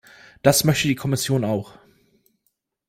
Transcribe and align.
Das 0.41 0.63
möchte 0.63 0.87
die 0.87 0.95
Kommission 0.95 1.43
auch. 1.45 1.73